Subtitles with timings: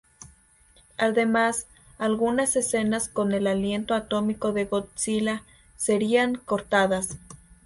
[0.97, 1.67] Además,
[1.99, 5.43] algunas escenas con el aliento atómico de Godzilla
[5.77, 7.19] serían cortadas.